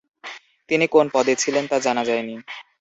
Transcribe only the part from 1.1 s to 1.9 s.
পদে ছিলেন তা